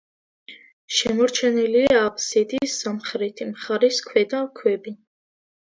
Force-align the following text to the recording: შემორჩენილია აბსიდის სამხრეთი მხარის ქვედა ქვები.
შემორჩენილია 0.99 1.99
აბსიდის 2.07 2.79
სამხრეთი 2.87 3.49
მხარის 3.53 4.03
ქვედა 4.11 4.43
ქვები. 4.59 4.99